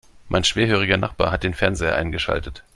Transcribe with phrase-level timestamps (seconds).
[0.29, 2.63] Mein schwerhöriger Nachbar hat den Fernseher eingeschaltet.